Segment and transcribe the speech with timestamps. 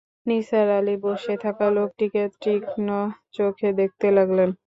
[0.25, 2.87] নিসার আলি বসে-থাকা লোকটিকে তীক্ষ্ণ
[3.33, 4.49] চোখে দেখতে লাগলেন।